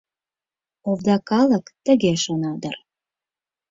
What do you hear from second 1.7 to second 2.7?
тыге шона